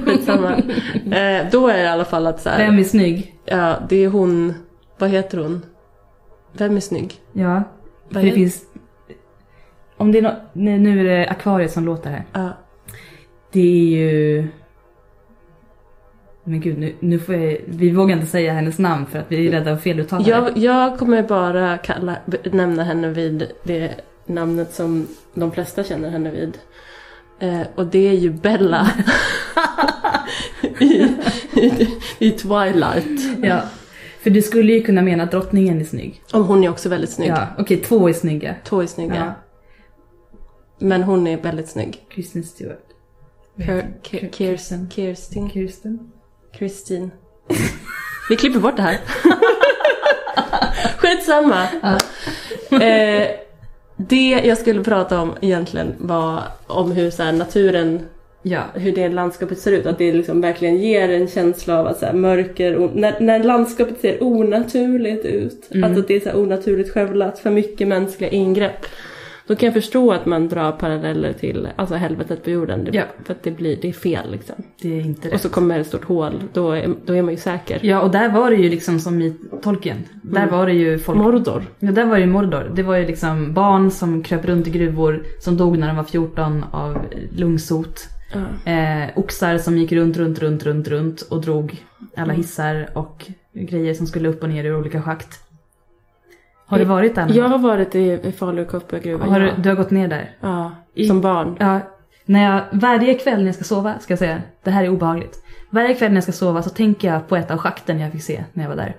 [0.06, 0.52] Skitsamma.
[1.16, 3.34] eh, då är det i alla fall att så här, Vem är snygg?
[3.44, 4.54] ja, det är hon,
[4.98, 5.62] vad heter hon?
[6.52, 7.14] Vem är snygg?
[7.32, 7.62] Ja.
[8.08, 8.62] Vad det finns...
[9.96, 12.24] Om det är nå nej, nu är det akvariet som låter här.
[12.32, 12.48] Ja.
[13.52, 14.48] Det är ju...
[16.44, 17.58] Men gud, nu, nu får jag...
[17.66, 20.30] Vi vågar inte säga hennes namn för att vi är rädda att feluttala det.
[20.30, 22.16] Jag, jag kommer bara kalla,
[22.52, 23.90] nämna henne vid det
[24.26, 26.58] namnet som de flesta känner henne vid.
[27.40, 28.90] Eh, och det är ju Bella.
[30.80, 30.84] I,
[31.54, 33.38] i, I Twilight.
[33.42, 33.60] Ja.
[34.22, 36.22] För du skulle ju kunna mena att drottningen är snygg.
[36.32, 37.30] Om hon är också väldigt snygg.
[37.30, 38.54] Ja, okej, två är snygga.
[38.64, 39.14] Två är snygga.
[39.16, 39.34] Ja.
[40.86, 42.06] Men hon är väldigt snygg.
[42.10, 42.84] Kristen Stewart.
[43.56, 44.90] Kir- Kir- Kirsten.
[44.90, 45.50] Kirsten.
[45.50, 45.98] Kirsten.
[46.58, 47.10] Kristin.
[48.28, 48.96] Vi klipper bort det här.
[50.98, 51.62] Skitsamma.
[52.70, 53.28] Eh,
[53.96, 58.00] det jag skulle prata om egentligen var om hur så här, naturen,
[58.42, 58.60] Ja.
[58.74, 59.86] hur det landskapet ser ut.
[59.86, 64.00] Att det liksom verkligen ger en känsla av att så här, mörker, när, när landskapet
[64.00, 65.68] ser onaturligt ut.
[65.70, 65.84] Mm.
[65.84, 68.86] Alltså att det är så här, onaturligt skövlat, för mycket mänskliga ingrepp.
[69.50, 72.84] Då kan jag förstå att man drar paralleller till alltså helvetet på jorden.
[72.84, 73.04] Det, Ja.
[73.24, 74.54] För att det blir, det är fel liksom.
[74.82, 75.42] Det är inte Och rätt.
[75.42, 77.78] så kommer ett stort hål, då är, då är man ju säker.
[77.82, 79.96] Ja, och där var det ju liksom som i Tolkien.
[80.22, 81.18] Där var det ju folk...
[81.18, 81.64] Mordor.
[81.78, 82.72] Ja, där var det ju Mordor.
[82.74, 86.04] Det var ju liksom barn som kröp runt i gruvor, som dog när de var
[86.04, 86.98] 14 av
[87.30, 88.08] lungsot.
[88.32, 88.72] Ja.
[88.72, 91.84] Eh, oxar som gick runt, runt, runt, runt, runt och drog
[92.16, 95.49] alla hissar och grejer som skulle upp och ner i olika schakt.
[96.70, 99.26] Har du varit där Jag har varit i, i Falu koppargruva.
[99.26, 100.36] Har du, du har gått ner där?
[100.40, 101.56] ja, I- som barn.
[101.60, 101.80] Ja,
[102.24, 105.44] när jag, varje kväll när jag ska sova, ska jag säga, det här är obehagligt.
[105.70, 108.22] Varje kväll när jag ska sova så tänker jag på ett av schakten jag fick
[108.22, 108.96] se när jag var där.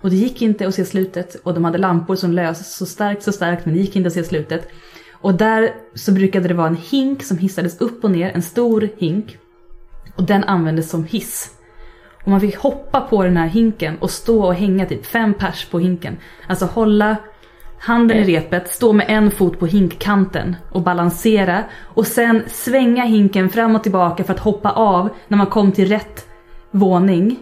[0.00, 3.22] Och det gick inte att se slutet och de hade lampor som lös så starkt,
[3.22, 4.68] så starkt men det gick inte att se slutet.
[5.12, 8.88] Och där så brukade det vara en hink som hissades upp och ner, en stor
[8.98, 9.38] hink.
[10.16, 11.50] Och den användes som hiss.
[12.24, 15.64] Och man fick hoppa på den här hinken och stå och hänga typ fem pers
[15.64, 16.16] på hinken.
[16.46, 17.16] Alltså hålla
[17.78, 21.64] handen i repet, stå med en fot på hinkkanten och balansera.
[21.82, 25.88] Och sen svänga hinken fram och tillbaka för att hoppa av när man kom till
[25.88, 26.26] rätt
[26.70, 27.38] våning.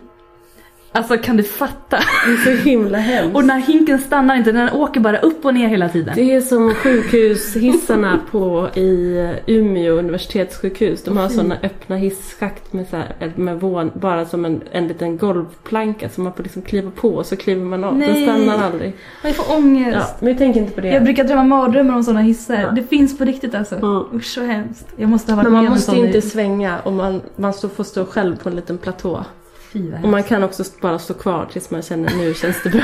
[0.93, 1.99] Alltså kan du fatta?
[2.27, 3.37] Det är så himla hemskt.
[3.37, 6.13] Och när hinken stannar inte, den åker bara upp och ner hela tiden.
[6.17, 11.03] Det är som sjukhushissarna på i Umeå universitetssjukhus.
[11.05, 15.19] De har sådana öppna hisschakt med, så här, med vån, bara som en, en liten
[15.19, 17.99] golvplanka som man får liksom kliva på och så kliver man av.
[17.99, 18.23] Den Nej.
[18.23, 18.93] stannar aldrig.
[19.23, 19.97] Jag får ångest.
[19.99, 20.89] Ja, men jag tänker inte på det.
[20.89, 22.55] Jag brukar drömma mardrömmar om sådana hissar.
[22.61, 22.71] Ja.
[22.71, 23.75] Det finns på riktigt alltså.
[23.75, 24.03] Mm.
[24.15, 24.87] Usch så hemskt.
[24.97, 28.05] Jag måste ha varit Men man måste inte i- svänga och man, man får stå
[28.05, 29.25] själv på en liten platå.
[29.73, 32.83] Fy Och man kan också bara stå kvar tills man känner nu känns det bra.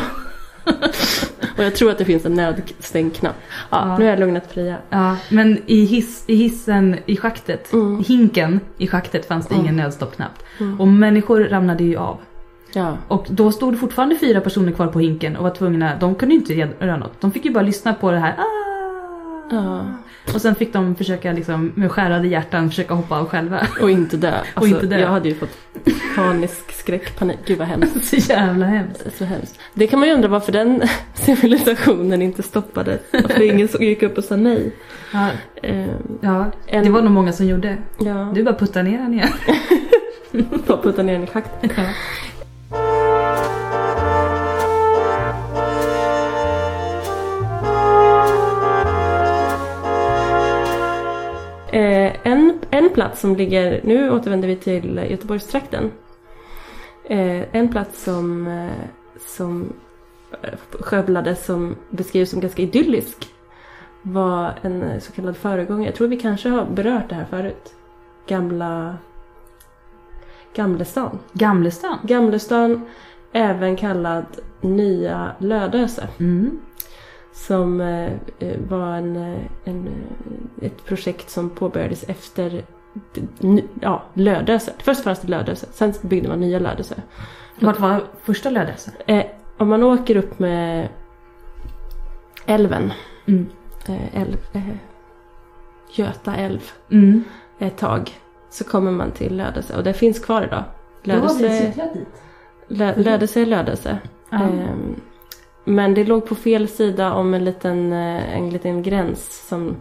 [1.57, 3.35] och jag tror att det finns en nödstängknapp.
[3.71, 3.99] Ja, Ja.
[3.99, 4.77] nu har jag lugnat Fria.
[4.91, 8.05] Ja, men i, hiss, i hissen i schaktet, Mm.
[8.07, 9.65] hinken i schaktet fanns det Mm.
[9.65, 10.33] ingen nödstoppknapp.
[10.61, 10.81] Mm.
[10.81, 12.19] Och människor ramlade ju av.
[12.73, 12.97] Ja.
[13.09, 16.35] Och då stod det fortfarande fyra personer kvar på hinken och var tvungna, de kunde
[16.35, 17.21] ju inte göra något.
[17.21, 18.35] De fick ju bara lyssna på det här.
[18.39, 19.55] Ah!
[19.55, 19.85] Ja.
[20.35, 23.67] Och sen fick de försöka liksom, med skärade hjärtan försöka hoppa av själva.
[23.81, 24.33] Och inte dö.
[24.55, 24.99] Alltså, inte dö.
[24.99, 25.59] Jag hade ju fått
[26.17, 27.39] panisk skräck, panik.
[27.47, 28.05] Gud vad hemskt.
[28.09, 29.07] Så jävla hemskt.
[29.19, 29.59] Så hemskt.
[29.75, 30.83] Det kan man ju undra varför den
[31.15, 33.01] civilisationen inte stoppades.
[33.13, 34.73] Varför ingen gick upp och sa nej.
[35.13, 35.29] Ja,
[35.63, 35.87] Eh,
[36.21, 37.77] ja, En- det var nog många som gjorde.
[37.99, 39.29] ja, Du bara puttar ner den igen.
[40.67, 41.71] bara putta ner den i schaktet.
[41.77, 41.83] Ja.
[51.75, 55.91] Eh, en, en plats som ligger, nu återvänder vi till Göteborgstrakten.
[57.05, 58.89] Eh, en plats som, eh,
[59.27, 59.73] som
[60.43, 63.27] eh, skövlades som beskrivs som ganska idyllisk
[64.03, 65.87] var en eh, så kallad föregångare.
[65.87, 67.75] Jag tror vi kanske har berört det här förut.
[68.27, 68.97] Gamla
[70.55, 71.19] Gamlestan.
[71.33, 71.99] Gamlestan.
[72.03, 72.87] Gamlestan,
[73.33, 74.27] även kallad
[74.61, 76.09] Nya Lödöse.
[76.21, 76.61] Mm.
[77.35, 79.89] Som eh, eh, var en, eh, en,
[80.63, 82.65] ett projekt som påbörjades efter
[83.81, 84.73] ja, Lödöse.
[84.79, 86.95] Först fanns det Lödöse, sen byggde man nya Lödöse.
[87.61, 88.91] Vart var första Lödöse?
[89.59, 90.89] Om man åker upp med
[92.47, 92.93] älven,
[93.27, 93.47] Mm.
[94.13, 94.37] älv,
[95.91, 97.25] Göta älv, Mm.
[97.59, 98.11] ett tag,
[98.51, 99.77] så kommer man till Lödöse.
[99.77, 100.65] Och det finns kvar idag.
[101.03, 102.09] Då har vi Lödöse, cyklat dit.
[102.69, 103.99] Lö, Lödöse är Lödöse.
[104.31, 104.39] Ja.
[105.65, 109.47] Men det låg på fel sida om en liten, eh, en liten gräns.
[109.49, 109.77] Som,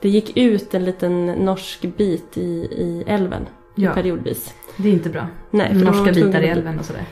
[0.00, 4.54] det gick ut en liten norsk bit i, i älven Ja, periodvis.
[4.76, 5.26] det är inte bra.
[5.50, 7.04] Nej, Norska bitar i älven och sådär.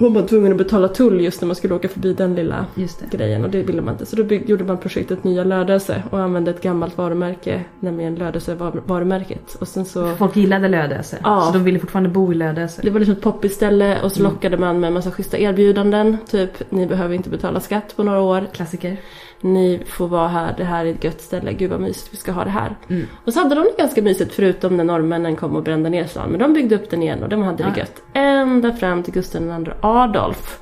[0.00, 2.66] Hon var tvungen att betala tull just när man skulle åka förbi den lilla
[3.10, 4.06] grejen och det ville man inte.
[4.06, 8.54] Så då bygg, gjorde man projektet Nya Lödöse och använde ett gammalt varumärke, nämligen Lödöse
[8.54, 9.54] var, varumärket.
[9.60, 11.18] Och sen så Folk gillade Lödöse.
[11.22, 11.40] Ja.
[11.46, 12.82] Så de ville fortfarande bo i Lödöse.
[12.82, 14.32] Det var liksom ett poppigt ställe och så Mm.
[14.32, 16.16] lockade man med en massa schyssta erbjudanden.
[16.30, 18.46] Typ, ni behöver inte betala skatt på några år.
[18.52, 18.96] Klassiker.
[19.42, 22.32] Ni får vara här, det här är ett gött ställe, gud vad mysigt, vi ska
[22.32, 22.76] ha det här.
[22.88, 23.06] Mm.
[23.24, 26.30] Och så hade de det ganska mysigt förutom när norrmännen kom och brände ner stan.
[26.30, 27.70] Men de byggde upp den igen och de hade Ja.
[27.74, 28.02] det gött.
[28.12, 30.60] Ända fram till Gustav II Adolf.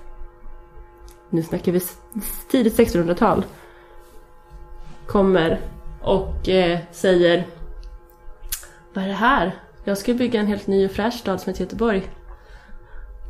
[1.30, 1.80] Nu snackar vi
[2.50, 3.44] tidigt 1600-tal.
[5.06, 5.60] Kommer
[6.02, 7.46] och eh, säger
[8.94, 9.54] Vad är det här?
[9.84, 12.02] Jag ska bygga en helt ny och fräsch stad som heter Göteborg.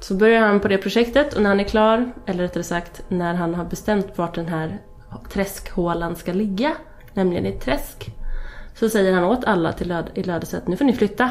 [0.01, 3.35] Så börjar han på det projektet och när han är klar, eller rättare sagt när
[3.35, 4.79] han har bestämt vart den här
[5.33, 6.77] träskhålan ska ligga,
[7.15, 8.11] nämligen i ett träsk,
[8.75, 11.31] så säger han åt alla till Löd- i Lödöse att nu får ni flytta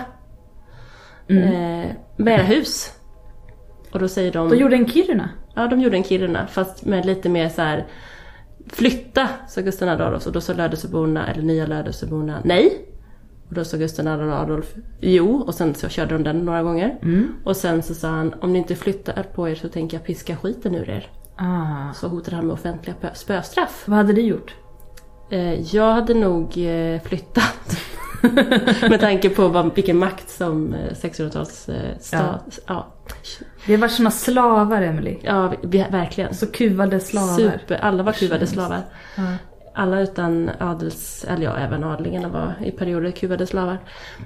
[1.30, 1.44] Mm.
[1.44, 2.94] eh, med era hus.
[3.92, 4.50] Och då säger de...
[4.50, 5.30] De gjorde en Kiruna.
[5.56, 7.88] Ja, de gjorde en Kiruna fast med lite mer så här
[8.70, 12.86] Flytta, sa Gustav Adolf och då sa Lödöseborna, eller nya Lödöseborna, nej.
[13.48, 15.36] Och då sa Gustav Adolf, jo.
[15.48, 17.00] Och sen så körde de den några gånger.
[17.02, 17.28] Mm.
[17.44, 20.36] Och sen så sa han, om ni inte flyttar på er så tänker jag piska
[20.38, 21.10] skiten ur er.
[21.38, 21.94] Ah.
[21.94, 23.84] Så hotade han med offentliga pö- spöstraff.
[23.86, 24.56] Vad hade du gjort?
[25.30, 27.78] Eh, jag hade nog eh, flyttat.
[28.90, 32.60] med tanke på vad, vilken makt som eh, 1600-tals eh, stat...
[32.68, 32.88] Ja.
[33.68, 35.18] Vi varit såna slavar, Emily.
[35.22, 36.34] Ja, vi, verkligen.
[36.34, 37.36] Så kuvade slavar.
[37.36, 38.82] Super, alla var kuvade slavar.
[39.16, 39.24] Ja.
[39.80, 43.78] Alla utan adels, eller ja, även adlingarna var i perioder kuvade slavar.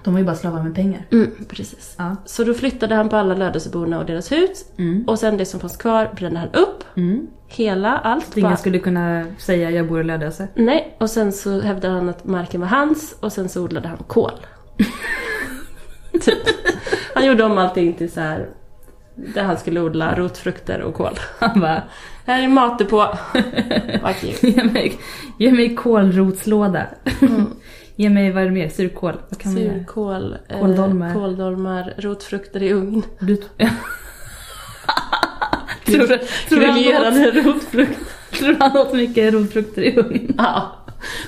[0.04, 1.06] De var ju bara slavar med pengar.
[1.12, 1.96] Mm, precis.
[1.98, 2.16] Ja.
[2.26, 4.66] Så då flyttade han på alla Lödöseborna och deras hus.
[4.78, 5.04] Mm.
[5.08, 6.84] Och sen det som fanns kvar brände han upp.
[6.98, 7.28] Mm.
[7.48, 8.38] Hela, allt.
[8.38, 10.48] Ingen bara- skulle kunna säga jag bor i Lödöse.
[10.56, 13.98] Nej, och sen så hävdade han att marken var hans och sen så odlade han
[13.98, 14.32] kål.
[16.22, 16.38] typ.
[17.16, 18.50] Han gjorde om allting till så här
[19.16, 21.20] där han skulle odla rotfrukter och kål.
[21.40, 21.84] Han bara,
[22.32, 23.18] Här är.
[24.04, 24.30] Vad kul.
[24.42, 24.94] ge mig,
[25.40, 26.86] ge mig kålrotslåda.
[27.96, 28.70] ge mig, vad är det mer?
[28.70, 29.14] Surkål.
[29.30, 29.54] Vad kan?
[29.54, 31.14] Surkål, eh, Kåldolmar.
[31.14, 33.04] kåldolmar, rotfrukter i ugn.
[33.20, 33.36] Du,
[35.86, 36.18] Tror du,
[36.50, 37.96] tror du han åt- Grillerade rotfrukter.
[38.32, 40.36] tror du han åt mycket rotfrukter i ugn?
[40.38, 40.76] Ja.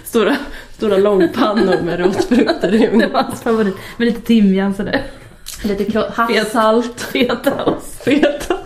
[0.04, 0.36] Stora,
[0.78, 3.12] stora långpannor med rotfrukter i Det ugn.
[3.14, 3.76] var hans favorit.
[3.98, 5.02] Med lite timjan sådär.
[5.64, 7.02] Lite havssalt.
[7.02, 8.04] Fetaost.
[8.04, 8.63] Fetaost.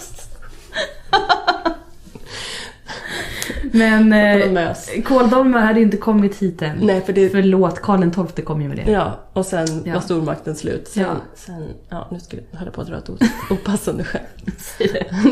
[3.73, 6.77] Men eh, kåldolmar hade inte kommit hit än.
[6.81, 7.29] Nej, för det...
[7.29, 8.91] Förlåt, Karl XII kom ju med det.
[8.91, 9.93] Ja, och sen Ja.
[9.93, 10.87] var stormakten slut.
[10.87, 11.09] Sen, Ja.
[11.35, 13.09] sen ja, nu skulle jag höll på att dra ett
[13.51, 14.25] opassande skämt.
[14.57, 15.05] Säg det.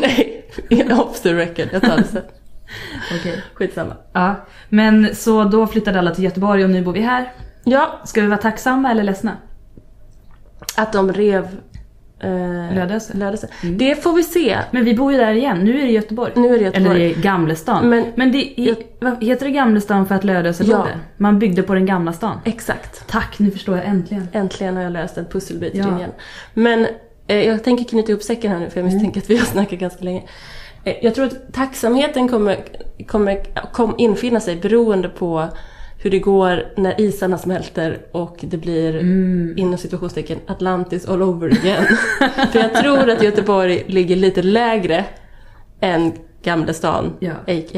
[0.70, 1.68] Nej, off the record.
[1.72, 2.22] Jag tar det sen.
[3.20, 3.42] Okej.
[3.54, 3.92] Skitsamma.
[4.12, 4.34] Ja,
[4.68, 7.32] men så då flyttade alla till Göteborg och nu bor vi här.
[7.64, 9.36] Ja, Ska vi vara tacksamma eller ledsna?
[10.76, 11.48] att de rev
[12.20, 13.16] eh, Lödöse.
[13.16, 13.48] Lödöse.
[13.62, 13.78] Mm.
[13.78, 14.58] Det får vi se.
[14.70, 16.32] Men vi bor ju där igen, nu är det Göteborg.
[16.36, 16.90] Nu är det Göteborg.
[17.06, 17.88] Eller i Gamlestan.
[17.88, 20.76] Men- Men, det, vad, heter det Gamlestan för att Lödöse Ja.
[20.76, 20.98] låg där?
[21.16, 22.38] Man byggde på den gamla stan.
[22.44, 23.06] Exakt.
[23.08, 24.28] Tack, nu förstår jag äntligen.
[24.32, 25.98] Äntligen har jag löst en pusselbit Ja.
[25.98, 26.10] igen.
[26.54, 26.86] Men
[27.26, 29.78] eh, jag tänker knyta ihop säcken här nu för jag misstänker att vi har snackat
[29.78, 30.22] ganska länge.
[30.84, 32.56] Eh, jag tror att tacksamheten kommer,
[33.06, 33.38] kommer
[33.72, 35.48] kom infinna sig beroende på
[36.06, 39.54] hur det går när isarna smälter och det blir Mm.
[39.56, 41.84] inom situationstecken Atlantis all over again.
[42.52, 45.04] För jag tror att Göteborg ligger lite lägre
[45.80, 47.32] än Gamla stan, Ja.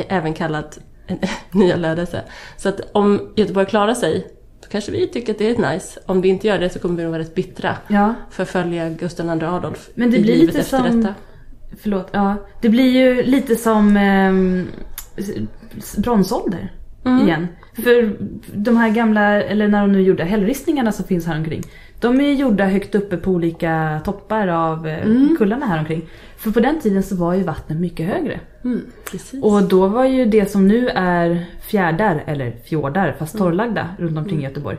[0.08, 0.78] även kallat
[1.52, 2.22] Nya Lödöse.
[2.56, 4.26] Så att om Göteborg klarar sig,
[4.64, 6.00] så kanske vi tycker att det är nice.
[6.06, 8.48] Om vi inte gör det så kommer vi nog vara rätt bittra Ja, för att
[8.48, 11.14] följa Gustav II Adolf Men det i blir livet lite efter som- detta.
[11.82, 12.08] förlåt.
[12.12, 13.96] Ja, det blir ju lite som
[15.16, 16.72] s- bronsålder
[17.04, 17.26] Mm.
[17.28, 17.48] igen.
[17.82, 18.16] För
[18.52, 21.62] de här gamla, eller när de nu gjorde hällristningarna som finns här omkring.
[22.00, 25.36] De är ju gjorda högt uppe på olika toppar av eh, Mm.
[25.38, 26.02] kullarna här omkring.
[26.36, 28.40] För på den tiden så var ju vattnet mycket högre.
[28.64, 28.80] Mm.
[29.42, 34.42] Och då var ju det som nu är fjärdar, eller fjordar, fast torrlagda runt omkring
[34.42, 34.76] Göteborg.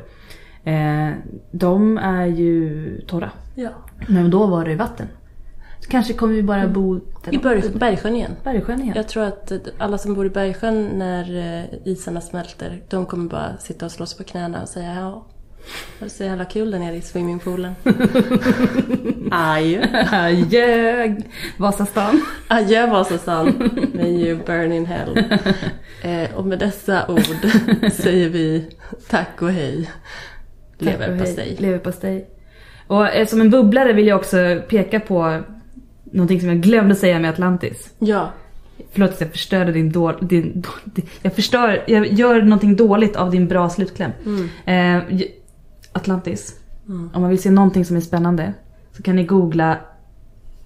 [0.63, 1.09] Eh,
[1.51, 3.29] de är ju torra.
[3.55, 3.69] ja.
[4.07, 5.07] Men då var det vatten.
[5.79, 6.99] Så kanske kommer vi bara bo
[7.31, 8.35] I Berg, Bergsjön igen.
[8.43, 8.93] Bergsjön igen.
[8.95, 13.57] Jag tror att alla som bor i Bergsjön när eh, isarna smälter, de kommer bara
[13.57, 15.25] sitta och slå sig på knäna och säga ja,
[15.99, 17.75] det är så jävla kul där nere i swimmingpoolen.
[19.31, 20.05] Adjö.
[20.11, 21.15] Adjö
[21.57, 22.21] Vasastan.
[22.47, 25.17] Adjö Vasastan, may you burn in hell.
[26.01, 27.21] Eh, och med dessa ord
[27.91, 28.69] säger vi
[29.09, 29.89] tack och hej.
[30.77, 31.55] Leverpastej.
[31.59, 32.29] Leverpastej.
[32.87, 35.43] Och eh, som en bubblare vill jag också peka på
[36.11, 37.89] någonting som jag glömde säga med Atlantis.
[37.99, 38.29] Ja,
[38.91, 40.51] Förlåt att jag förstörde din då, din,
[40.85, 44.11] då, jag förstör, jag gör någonting dåligt av din bra slutkläm.
[44.65, 45.31] Eh, j-
[45.93, 46.55] Atlantis.
[47.13, 48.53] Om man vill se någonting som är spännande
[48.97, 49.77] så kan ni googla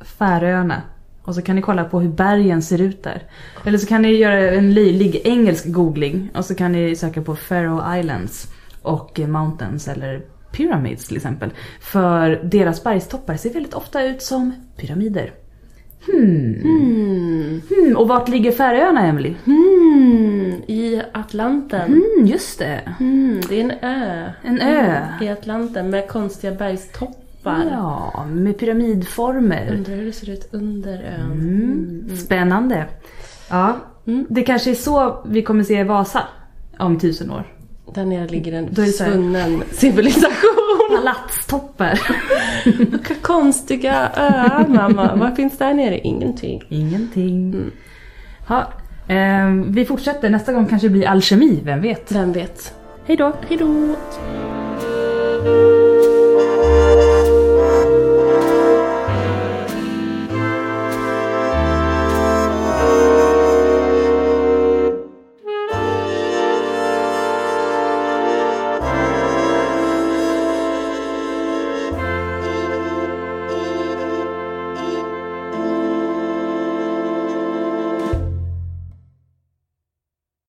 [0.01, 0.81] Färöarna.
[1.23, 3.23] Och så kan ni kolla på hur bergen ser ut där.
[3.65, 7.35] Eller så kan ni göra en löjlig engelsk googling och så kan ni söka på
[7.35, 8.47] Faroe Islands
[8.81, 10.21] och eh, Mountains eller
[10.57, 11.49] Pyramids till exempel.
[11.81, 15.31] För deras bergstoppar ser väldigt ofta ut som pyramider.
[16.05, 17.61] Hmm.
[17.69, 17.97] Hmm.
[17.97, 19.33] Och vart ligger Färöarna Emily?
[19.45, 21.87] hmm, i Atlanten.
[21.93, 22.81] Hmm, just det.
[22.99, 24.31] Hmm, det är en ö.
[24.43, 25.05] En ö.
[25.21, 27.67] I Atlanten med konstiga bergstoppar.
[27.71, 29.71] Ja, med pyramidformer.
[29.77, 31.31] Undrar hur det ser ut under ön.
[31.31, 32.17] Mm.
[32.17, 32.85] Spännande.
[33.49, 33.77] Ja,
[34.07, 34.25] Mm.
[34.29, 36.21] det kanske är så vi kommer se Vasa
[36.79, 37.52] om tusen år.
[37.93, 40.97] Där nere ligger en Då svunnen civilisation.
[40.97, 41.99] Palatstoppar.
[42.91, 45.15] Vilka konstiga öar mamma.
[45.15, 45.99] Vad finns där nere?
[45.99, 46.63] Ingenting.
[46.69, 47.71] Ingenting.
[48.47, 48.71] Ja,
[49.07, 50.29] eh, vi fortsätter.
[50.29, 52.11] Nästa gång kanske det blir alkemi, vem vet?
[52.11, 52.73] Vem vet?
[53.05, 53.33] Hej då.
[53.49, 53.95] Hejdå!